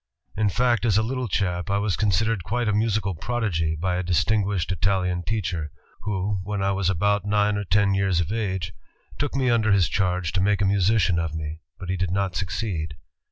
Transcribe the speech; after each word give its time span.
In 0.35 0.49
fact 0.49 0.83
as 0.83 0.97
a 0.97 1.03
little 1.03 1.27
chap 1.27 1.69
I 1.69 1.77
was 1.77 1.95
considered 1.95 2.43
quite 2.43 2.67
a 2.67 2.73
musical 2.73 3.13
prodigy, 3.13 3.75
by 3.75 3.97
a 3.97 4.01
distinguished 4.01 4.71
Italian 4.71 5.21
teacher... 5.21 5.69
who, 6.01 6.39
when 6.41 6.63
I 6.63 6.71
was 6.71 6.89
about 6.89 7.23
nine 7.23 7.55
or 7.55 7.63
ten 7.65 7.93
years 7.93 8.19
of 8.19 8.31
age, 8.31 8.73
took 9.19 9.35
me 9.35 9.51
under 9.51 9.71
his 9.71 9.87
charge 9.87 10.31
to 10.31 10.41
make 10.41 10.59
a 10.59 10.65
musician 10.65 11.19
of 11.19 11.35
me, 11.35 11.59
but 11.77 11.89
he 11.91 11.97
did 11.97 12.09
not 12.09 12.35
succeed. 12.35 12.95